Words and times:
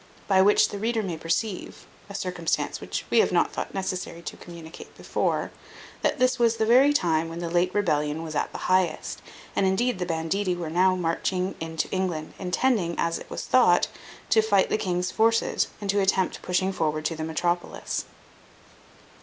By 0.27 0.41
which 0.41 0.69
the 0.69 0.79
reader 0.79 1.03
may 1.03 1.15
perceive 1.15 1.85
(a 2.09 2.15
circumstance 2.15 2.81
which 2.81 3.05
we 3.11 3.19
have 3.19 3.31
not 3.31 3.53
thought 3.53 3.71
necessary 3.75 4.23
to 4.23 4.35
communicate 4.35 4.97
before) 4.97 5.51
that 6.01 6.17
this 6.17 6.39
was 6.39 6.57
the 6.57 6.65
very 6.65 6.91
time 6.91 7.29
when 7.29 7.37
the 7.37 7.51
late 7.51 7.71
rebellion 7.75 8.23
was 8.23 8.33
at 8.33 8.51
the 8.51 8.57
highest; 8.65 9.21
and 9.55 9.67
indeed 9.67 9.99
the 9.99 10.07
banditti 10.07 10.55
were 10.55 10.71
now 10.71 10.95
marched 10.95 11.33
into 11.33 11.87
England, 11.91 12.33
intending, 12.39 12.95
as 12.97 13.19
it 13.19 13.29
was 13.29 13.43
thought, 13.45 13.89
to 14.31 14.41
fight 14.41 14.71
the 14.71 14.77
king's 14.79 15.11
forces, 15.11 15.67
and 15.79 15.87
to 15.91 15.99
attempt 15.99 16.41
pushing 16.41 16.73
forward 16.73 17.05
to 17.05 17.15
the 17.15 17.23
metropolis. 17.23 18.05